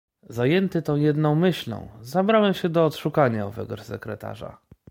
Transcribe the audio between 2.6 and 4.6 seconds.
do odszukania owego sekretarza."